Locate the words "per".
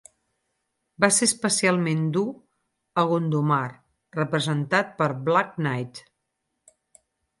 5.03-5.11